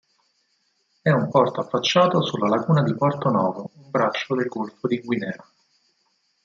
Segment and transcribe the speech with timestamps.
[1.03, 5.47] È un porto affacciato sulla laguna di Porto-Novo, un braccio del golfo di Guinea.